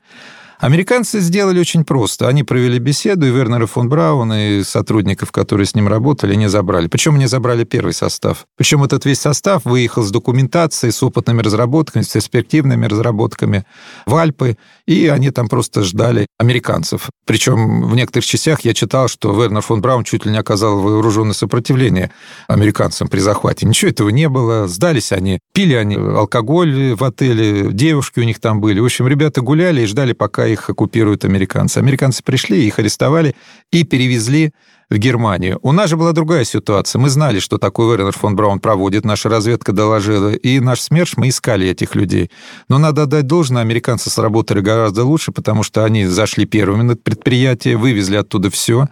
[0.62, 2.29] Американцы сделали очень просто.
[2.29, 6.87] Они провели беседу, и Вернера фон Брауна, и сотрудников, которые с ним работали, не забрали.
[6.87, 8.46] Причем они забрали первый состав.
[8.57, 13.64] Причем этот весь состав выехал с документацией, с опытными разработками, с перспективными разработками
[14.07, 17.09] в Альпы, и они там просто ждали американцев.
[17.27, 21.35] Причем в некоторых частях я читал, что Вернер фон Браун чуть ли не оказал вооруженное
[21.35, 22.12] сопротивление
[22.46, 23.66] американцам при захвате.
[23.66, 24.68] Ничего этого не было.
[24.68, 25.40] Сдались они.
[25.55, 28.79] Пили они алкоголь в отеле, девушки у них там были.
[28.79, 31.79] В общем, ребята гуляли и ждали, пока их оккупируют американцы.
[31.79, 33.35] Американцы пришли, их арестовали
[33.71, 34.53] и перевезли
[34.93, 35.59] в Германию.
[35.62, 37.01] У нас же была другая ситуация.
[37.01, 41.29] Мы знали, что такой Вернер фон Браун проводит, наша разведка доложила, и наш СМЕРШ, мы
[41.29, 42.31] искали этих людей.
[42.69, 47.77] Но надо отдать должное, американцы сработали гораздо лучше, потому что они зашли первыми на предприятие,
[47.77, 48.88] вывезли оттуда все,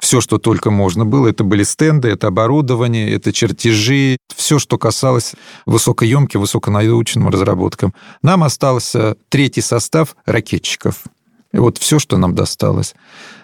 [0.00, 1.28] все, что только можно было.
[1.28, 5.34] Это были стенды, это оборудование, это чертежи, все, что касалось
[5.66, 7.94] высокоемким, высоконаучным разработкам.
[8.22, 11.04] Нам остался третий состав ракетчиков.
[11.52, 12.94] И вот все, что нам досталось.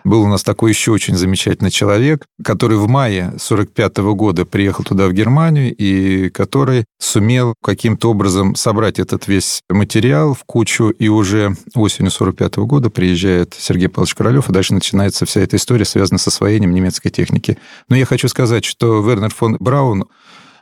[0.04, 5.06] Был у нас такой еще очень замечательный человек, который в мае 45 года приехал туда,
[5.08, 11.56] в Германию, и который сумел каким-то образом собрать этот весь материал в кучу, и уже
[11.74, 16.26] осенью 45 года приезжает Сергей Павлович Королев, и дальше начинается вся эта история, связанная с
[16.26, 17.56] освоением немецкой техники.
[17.88, 20.04] Но я хочу сказать, что Вернер фон Браун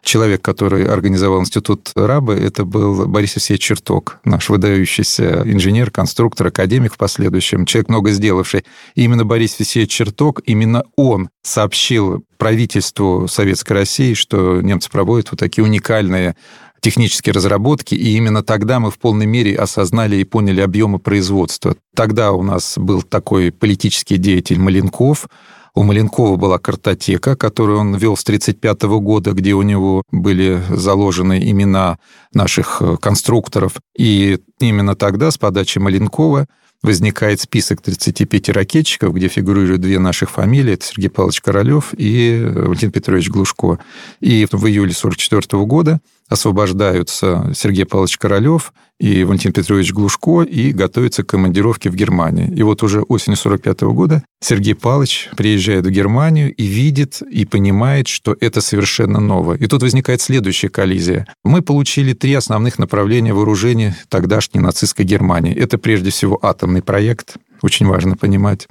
[0.02, 6.94] человек, который организовал институт Рабы, это был Борис Евсеевич Черток, наш выдающийся инженер, конструктор, академик
[6.94, 8.64] в последующем, человек, много сделавший.
[8.94, 15.40] И именно Борис Евсеевич Черток, именно он сообщил правительству Советской России, что немцы проводят вот
[15.40, 16.36] такие уникальные
[16.80, 21.76] технические разработки, и именно тогда мы в полной мере осознали и поняли объемы производства.
[21.94, 25.28] Тогда у нас был такой политический деятель Маленков,
[25.74, 31.50] у Маленкова была картотека, которую он вел с 1935 года, где у него были заложены
[31.50, 31.98] имена
[32.34, 33.74] наших э, конструкторов.
[33.96, 36.46] И именно тогда, с подачи Маленкова,
[36.82, 40.74] возникает список 35 ракетчиков, где фигурируют две наших фамилии.
[40.74, 43.78] Это Сергей Павлович Королев и Валентин Петрович Глушко.
[44.20, 46.00] И в июле 1944 года
[46.32, 52.54] освобождаются Сергей Павлович Королев и Валентин Петрович Глушко и готовятся к командировке в Германию.
[52.54, 58.08] И вот уже осенью 45 года Сергей Павлович приезжает в Германию и видит, и понимает,
[58.08, 59.54] что это совершенно ново.
[59.54, 61.26] И тут возникает следующая коллизия.
[61.44, 65.54] Мы получили три основных направления вооружения тогдашней нацистской Германии.
[65.54, 68.68] Это прежде всего атомный проект, очень важно понимать.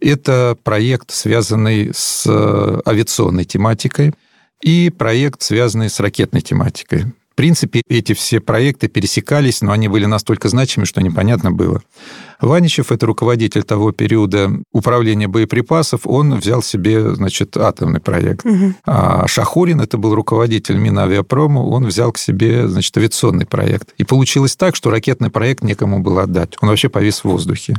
[0.00, 4.12] Это проект, связанный с э, авиационной тематикой,
[4.62, 7.04] и проект, связанный с ракетной тематикой.
[7.04, 11.82] В принципе, эти все проекты пересекались, но они были настолько значимы, что непонятно было.
[12.40, 18.46] Ваничев, это руководитель того периода управления боеприпасов, он взял себе, значит, атомный проект.
[18.46, 18.74] Угу.
[18.86, 23.92] А Шахурин, это был руководитель Минавиапрома, он взял к себе, значит, авиационный проект.
[23.98, 26.56] И получилось так, что ракетный проект некому было отдать.
[26.62, 27.76] Он вообще повис в воздухе.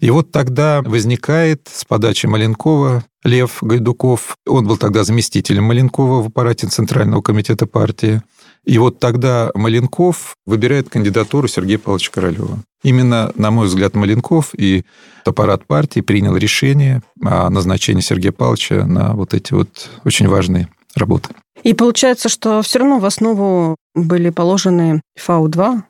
[0.00, 6.26] И вот тогда возникает с подачи Маленкова Лев Гайдуков, он был тогда заместителем Маленкова в
[6.28, 8.22] аппарате Центрального комитета партии,
[8.64, 12.58] и вот тогда Маленков выбирает кандидатуру Сергея Павловича Королева.
[12.84, 14.84] Именно, на мой взгляд, Маленков и
[15.24, 21.30] аппарат партии принял решение о назначении Сергея Павловича на вот эти вот очень важные работы.
[21.64, 25.82] И получается, что все равно в основу были положены ФАУ-2,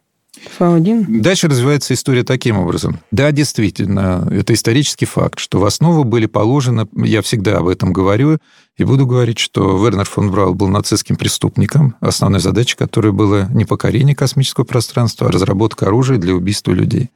[0.58, 1.20] ФАУ-1?
[1.20, 3.00] Дальше развивается история таким образом.
[3.10, 8.38] Да, действительно, это исторический факт, что в основу были положены, я всегда об этом говорю,
[8.76, 13.64] и буду говорить, что Вернер фон Брау был нацистским преступником, основной задачей которой было не
[13.64, 17.10] покорение космического пространства, а разработка оружия для убийства людей.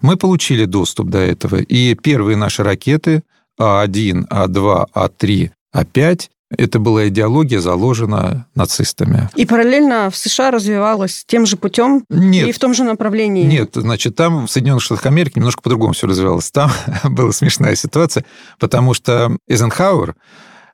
[0.00, 3.22] Мы получили доступ до этого, и первые наши ракеты
[3.60, 9.28] А1, А2, А3, А5 это была идеология, заложена нацистами.
[9.36, 13.44] И параллельно в США развивалась тем же путем нет, и в том же направлении?
[13.44, 16.50] Нет, значит, там в Соединенных Штатах Америки немножко по-другому все развивалось.
[16.50, 16.70] Там
[17.04, 18.24] была смешная ситуация,
[18.58, 20.14] потому что Эйзенхауэр,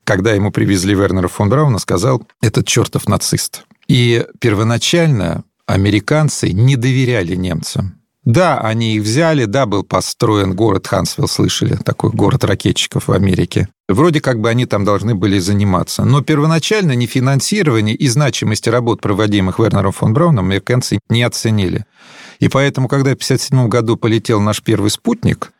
[0.05, 3.64] когда ему привезли Вернера фон Брауна, сказал, этот чертов нацист.
[3.88, 7.97] И первоначально американцы не доверяли немцам.
[8.29, 13.69] Да, они их взяли, да, был построен город Хансвилл, слышали, такой город ракетчиков в Америке.
[13.88, 16.05] Вроде как бы они там должны были заниматься.
[16.05, 21.87] Но первоначально ни финансирование и значимости работ, проводимых Вернером фон Брауном, американцы не оценили.
[22.38, 25.53] И поэтому, когда в 1957 году полетел наш первый спутник,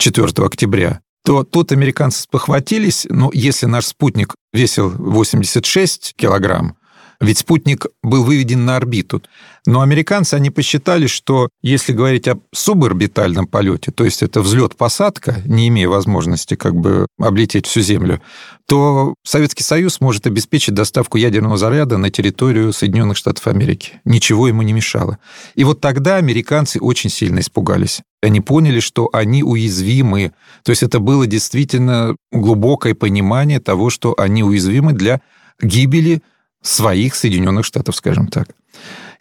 [0.00, 6.78] 4 октября, то тут американцы спохватились, ну, если наш спутник весил 86 килограмм,
[7.20, 9.22] ведь спутник был выведен на орбиту.
[9.66, 15.68] Но американцы, они посчитали, что если говорить о суборбитальном полете, то есть это взлет-посадка, не
[15.68, 18.22] имея возможности как бы облететь всю Землю,
[18.66, 24.00] то Советский Союз может обеспечить доставку ядерного заряда на территорию Соединенных Штатов Америки.
[24.04, 25.18] Ничего ему не мешало.
[25.54, 28.02] И вот тогда американцы очень сильно испугались.
[28.22, 30.32] Они поняли, что они уязвимы.
[30.64, 35.20] То есть это было действительно глубокое понимание того, что они уязвимы для
[35.60, 36.22] гибели
[36.66, 38.48] своих Соединенных Штатов, скажем так.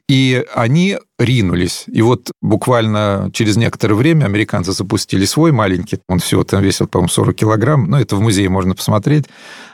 [0.08, 1.86] И они ринулись.
[1.88, 7.09] И вот буквально через некоторое время американцы запустили свой маленький, он всего там весил, по-моему,
[7.09, 9.26] 40 килограмм, но это в музее можно посмотреть,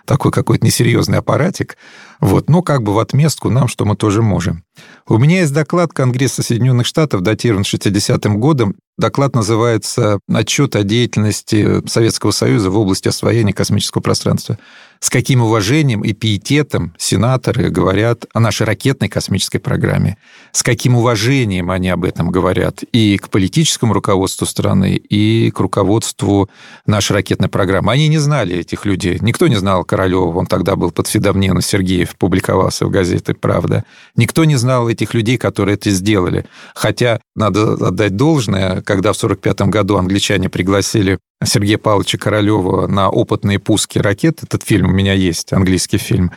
[0.06, 1.78] такой какой-то несерьезный аппаратик.
[2.20, 4.64] Вот, но как бы в отместку нам, что мы тоже можем.
[5.08, 8.76] У меня есть доклад Конгресса Соединенных Штатов, датирован 60-м годом.
[8.98, 14.60] Доклад называется «Отчет о деятельности Советского Союза в области освоения космического пространства».
[15.00, 20.18] С каким уважением и пиететом сенаторы говорят о нашей ракетной космической программе.
[20.52, 26.50] С каким уважением они об этом говорят и к политическому руководству страны, и к руководству
[26.86, 27.92] нашей ракетной программы.
[27.92, 29.18] Они не знали этих людей.
[29.22, 33.84] Никто не знал Королева, он тогда был под Федомнену Сергеев, публиковался в газете «Правда».
[34.16, 36.46] Никто не знал этих людей, которые это сделали.
[36.76, 43.60] Хотя, надо отдать должное, когда в 1945 году англичане пригласили Сергея Павловича Королева на опытные
[43.60, 46.32] пуски ракет, этот фильм у меня есть, английский фильм,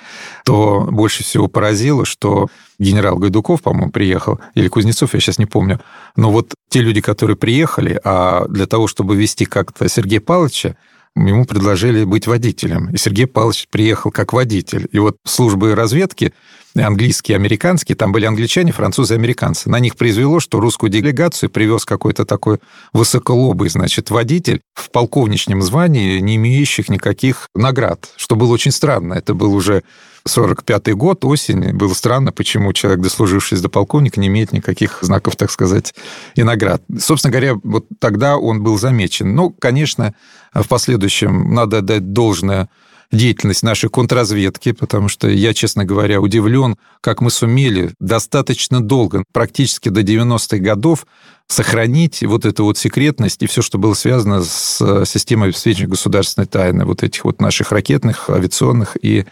[0.45, 2.49] то больше всего поразило, что
[2.79, 5.81] генерал Гайдуков, по-моему, приехал, или Кузнецов, я сейчас не помню,
[6.17, 10.77] но вот те люди, которые приехали, а для того, чтобы вести как-то Сергея Павловича,
[11.17, 12.91] ему предложили быть водителем.
[12.91, 14.89] И Сергей Павлович приехал как водитель.
[14.93, 16.33] И вот службы разведки
[16.75, 19.71] английские, американские, там были англичане, французы, американцы.
[19.71, 22.59] На них произвело, что русскую делегацию привез какой-то такой
[22.93, 29.15] высоколобый, значит, водитель в полковничном звании, не имеющих никаких наград, что было очень странно.
[29.15, 29.85] Это был уже
[30.27, 31.73] 45-й год, осень.
[31.75, 35.95] Было странно, почему человек, дослужившись до полковника, не имеет никаких знаков, так сказать,
[36.35, 36.83] и наград.
[36.99, 39.35] Собственно говоря, вот тогда он был замечен.
[39.35, 40.15] Но, конечно,
[40.55, 42.69] в последующем надо отдать должное
[43.13, 49.89] деятельность нашей контрразведки, потому что я, честно говоря, удивлен, как мы сумели достаточно долго, практически
[49.89, 51.07] до 90-х годов,
[51.49, 56.47] сохранить вот эту вот секретность и все, что было связано с э, системой обеспечения государственной
[56.47, 59.27] тайны вот этих вот наших ракетных, авиационных и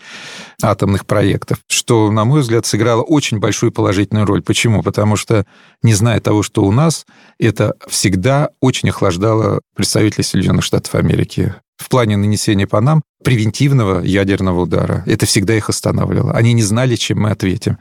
[0.62, 4.42] атомных проектов, что, на мой взгляд, сыграло очень большую положительную роль.
[4.42, 4.82] Почему?
[4.82, 5.46] Потому что,
[5.82, 7.06] не зная того, что у нас,
[7.38, 14.62] это всегда очень охлаждало представителей Соединенных Штатов Америки в плане нанесения по нам превентивного ядерного
[14.62, 15.02] удара.
[15.06, 16.32] Это всегда их останавливало.
[16.32, 17.78] Они не знали, чем мы ответим.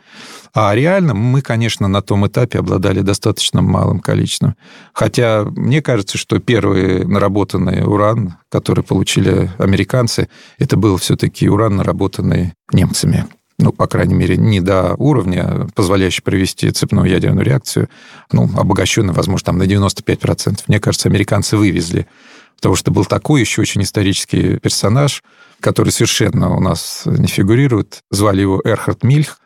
[0.53, 4.55] А реально мы, конечно, на том этапе обладали достаточно малым количеством.
[4.93, 10.27] Хотя мне кажется, что первый наработанный уран, который получили американцы,
[10.59, 13.25] это был все-таки уран, наработанный немцами
[13.61, 17.89] ну, по крайней мере, не до уровня, позволяющего провести цепную ядерную реакцию,
[18.31, 20.63] ну, обогащенный, возможно, там на 95%.
[20.67, 22.07] Мне кажется, американцы вывезли
[22.61, 25.23] Потому что был такой еще очень исторический персонаж,
[25.59, 28.01] который совершенно у нас не фигурирует.
[28.11, 29.39] Звали его Эрхард Мильх.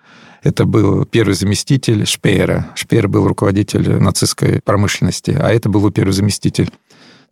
[0.44, 2.74] Это был первый заместитель Шпеера.
[2.76, 6.70] Шпеер был руководитель нацистской промышленности, а это был его первый заместитель.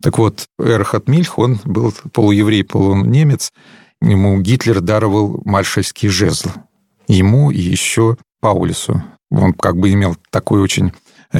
[0.02, 3.52] Так вот, Эрхард Мильх, он был полуеврей, полунемец.
[4.00, 6.48] Ему Гитлер даровал маршальский жезл.
[7.08, 9.04] Ему и еще Паулису.
[9.30, 10.92] Он как бы имел такой очень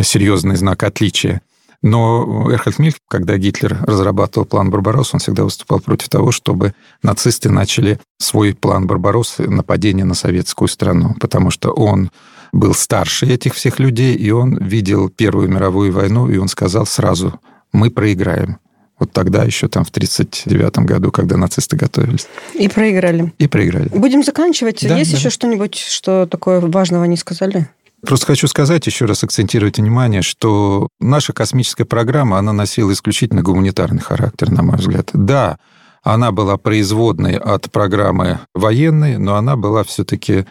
[0.02, 1.40] серьезный знак отличия.
[1.84, 6.72] Но Эрхальд Мильх, когда Гитлер разрабатывал план Барбаросса, он всегда выступал против того, чтобы
[7.02, 12.10] нацисты начали свой план Барбаросса нападение на советскую страну, потому что он
[12.52, 17.38] был старше этих всех людей, и он видел Первую мировую войну, и он сказал сразу,
[17.70, 18.56] мы проиграем.
[18.98, 22.28] Вот тогда еще там в 1939 году, когда нацисты готовились.
[22.54, 23.34] И проиграли.
[23.36, 23.88] И проиграли.
[23.88, 24.88] Будем заканчивать.
[24.88, 25.18] Да, Есть да.
[25.18, 27.68] еще что-нибудь, что такое важного не сказали?
[28.06, 34.00] Просто хочу сказать, еще раз акцентировать внимание, что наша космическая программа, она носила исключительно гуманитарный
[34.00, 35.10] характер, на мой взгляд.
[35.12, 35.58] Да,
[36.02, 40.46] она была производной от программы военной, но она была все-таки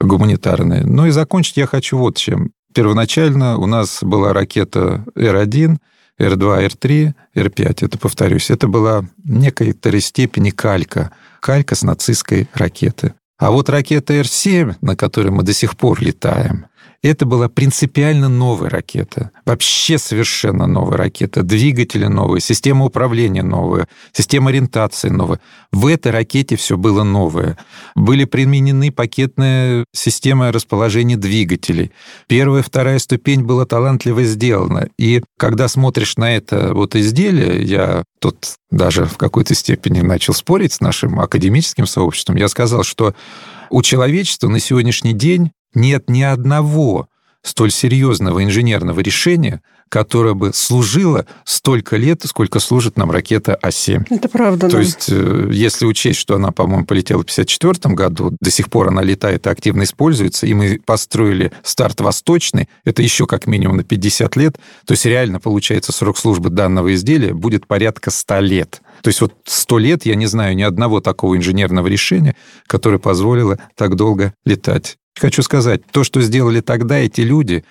[0.00, 0.84] гуманитарной.
[0.84, 2.52] Ну и закончить я хочу вот чем.
[2.74, 5.76] Первоначально у нас была ракета Р-1,
[6.18, 8.50] Р-2, Р-3, Р-5, это повторюсь.
[8.50, 13.14] Это была в некоторой степени калька, калька с нацистской ракеты.
[13.38, 16.66] А вот ракета Р-7, на которой мы до сих пор летаем,
[17.08, 19.30] это была принципиально новая ракета.
[19.44, 21.42] Вообще совершенно новая ракета.
[21.42, 25.38] Двигатели новые, система управления новая, система ориентации новая.
[25.70, 27.58] В этой ракете все было новое.
[27.94, 31.92] Были применены пакетные системы расположения двигателей.
[32.26, 34.88] Первая, вторая ступень была талантливо сделана.
[34.98, 40.72] И когда смотришь на это вот изделие, я тут даже в какой-то степени начал спорить
[40.72, 43.14] с нашим академическим сообществом, я сказал, что
[43.68, 47.08] у человечества на сегодняшний день нет ни одного
[47.42, 49.60] столь серьезного инженерного решения,
[49.90, 54.06] которое бы служило столько лет, сколько служит нам ракета А-7.
[54.10, 54.82] Это правда, То да.
[54.82, 59.02] есть, э, если учесть, что она, по-моему, полетела в 1954 году, до сих пор она
[59.02, 64.34] летает и активно используется, и мы построили старт восточный, это еще как минимум на 50
[64.36, 68.80] лет, то есть реально, получается, срок службы данного изделия будет порядка 100 лет.
[69.02, 72.34] То есть вот 100 лет я не знаю ни одного такого инженерного решения,
[72.66, 74.96] которое позволило так долго летать.
[75.18, 77.64] Хочу сказать, то, что сделали тогда эти люди,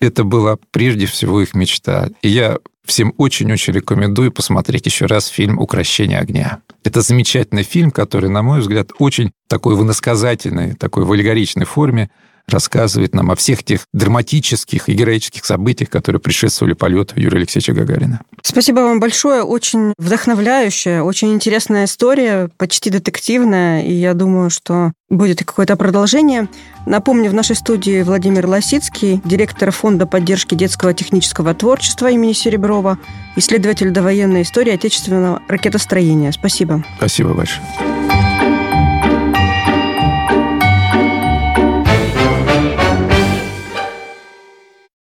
[0.00, 2.08] это была прежде всего их мечта.
[2.22, 6.60] И я всем очень-очень рекомендую посмотреть еще раз фильм «Укращение огня».
[6.82, 12.10] Это замечательный фильм, который, на мой взгляд, очень такой в иносказательной, такой в аллегоричной форме
[12.48, 18.20] рассказывает нам о всех тех драматических и героических событиях, которые предшествовали полету Юрия Алексеевича Гагарина.
[18.42, 19.42] Спасибо вам большое.
[19.42, 26.48] Очень вдохновляющая, очень интересная история, почти детективная, и я думаю, что будет и какое-то продолжение.
[26.86, 32.98] Напомню, в нашей студии Владимир Лосицкий, директор Фонда поддержки детского технического творчества имени Сереброва,
[33.36, 36.32] исследователь довоенной истории отечественного ракетостроения.
[36.32, 36.84] Спасибо.
[36.96, 37.66] Спасибо большое.